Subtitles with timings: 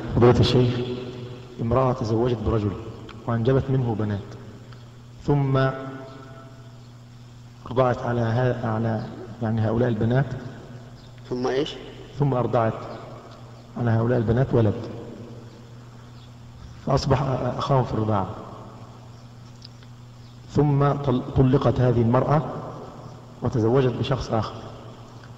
[0.00, 0.74] فضيلة الشيخ
[1.62, 2.70] امرأة تزوجت برجل
[3.26, 4.18] وأنجبت منه بنات
[5.24, 5.56] ثم
[7.66, 9.04] أرضعت على ها على
[9.42, 10.26] يعني هؤلاء البنات؟
[11.28, 11.74] ثم إيش؟
[12.18, 12.72] ثم أرضعت
[13.78, 14.74] على هؤلاء البنات ولد.
[16.86, 17.22] فأصبح
[17.58, 18.26] أخاهم في الرضاعة.
[20.50, 22.42] ثم طل- طلقت هذه المرأة
[23.42, 24.54] وتزوجت بشخص آخر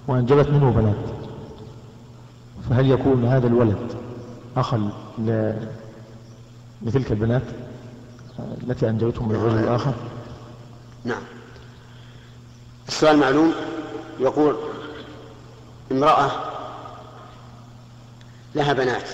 [0.07, 0.95] وأنجبت منه بنات.
[2.69, 3.93] فهل يكون هذا الولد
[4.57, 4.89] أخا
[6.81, 7.41] لتلك البنات
[8.63, 9.93] التي أنجبتهم من الرجل الآخر؟
[11.03, 11.21] نعم.
[12.87, 13.53] السؤال معلوم.
[14.19, 14.55] يقول
[15.91, 16.31] امرأة
[18.55, 19.09] لها بنات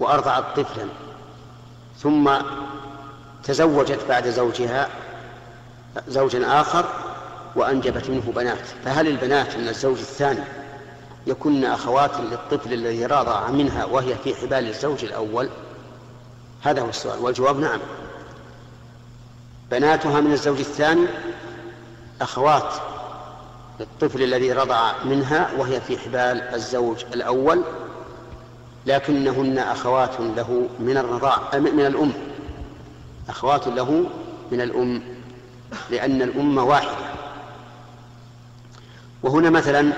[0.00, 0.86] وأرضعت طفلا
[1.98, 2.30] ثم
[3.44, 4.88] تزوجت بعد زوجها
[6.08, 6.84] زوجا آخر
[7.56, 10.40] وأنجبت منه بنات فهل البنات من الزوج الثاني
[11.26, 15.48] يكن أخوات للطفل الذي رضع منها وهي في حبال الزوج الأول؟
[16.62, 17.80] هذا هو السؤال والجواب نعم.
[19.70, 21.06] بناتها من الزوج الثاني
[22.20, 22.74] أخوات
[23.80, 27.62] للطفل الذي رضع منها وهي في حبال الزوج الأول
[28.86, 32.12] لكنهن أخوات له من الرضاع من الأم
[33.28, 34.04] أخوات له
[34.52, 35.02] من الأم
[35.90, 37.10] لأن الأم واحدة.
[39.22, 39.92] وهنا مثلا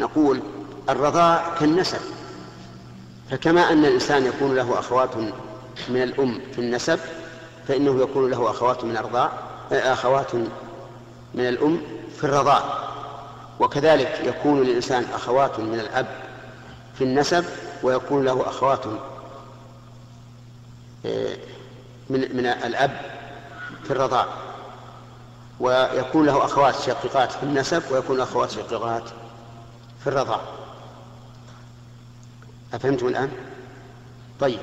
[0.00, 0.40] نقول
[0.88, 2.00] الرضاع كالنسب.
[3.30, 5.16] فكما أن الإنسان يكون له أخوات
[5.88, 6.98] من الأم في النسب
[7.68, 9.32] فإنه يكون له أخوات من الرضاع
[9.72, 10.34] أخوات
[11.34, 11.80] من الأم
[12.16, 12.62] في الرضاع.
[13.60, 16.06] وكذلك يكون للإنسان أخوات من الأب
[16.94, 17.44] في النسب
[17.82, 18.84] ويكون له أخوات
[21.06, 21.36] آه،
[22.10, 23.00] من من الأب
[23.84, 24.26] في الرضاع.
[25.60, 29.02] ويكون له أخوات شقيقات في النسب ويكون أخوات شقيقات
[30.00, 30.40] في الرضاع.
[32.74, 33.30] أفهمتم الآن؟
[34.40, 34.60] طيب.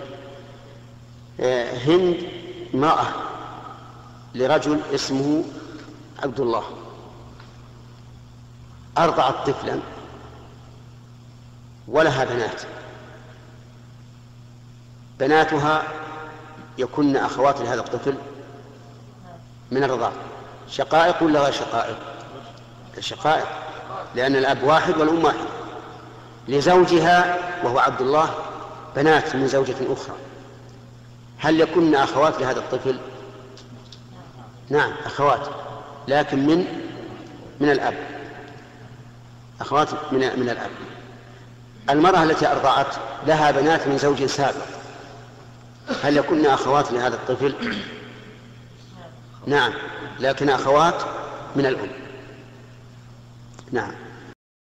[1.39, 2.17] آه، هند
[2.73, 3.07] امرأة
[4.35, 5.43] لرجل اسمه
[6.23, 6.63] عبد الله
[8.97, 9.79] أرضعت طفلا.
[11.87, 12.61] ولها بنات.
[15.19, 15.83] بناتها
[16.77, 18.15] يكن أخوات لهذا الطفل
[19.71, 20.13] من الرضاعة
[20.69, 22.16] شقائق ولا غير شقائق؟
[22.99, 23.47] شقائق
[24.15, 25.45] لأن الأب واحد والأم واحد.
[26.47, 28.29] لزوجها وهو عبد الله
[28.95, 30.15] بنات من زوجة أخرى.
[31.39, 32.97] هل يكن أخوات لهذا الطفل؟
[34.69, 35.47] نعم أخوات
[36.07, 36.65] لكن من
[37.59, 37.93] من الأب.
[39.61, 40.69] أخوات من من الأب.
[41.89, 42.95] المرأة التي أرضعت
[43.27, 44.65] لها بنات من زوج سابق.
[46.03, 47.55] هل يكن أخوات لهذا الطفل؟
[49.47, 49.73] نعم
[50.19, 51.01] لكن أخوات
[51.55, 52.06] من الأم.
[53.71, 54.06] نعم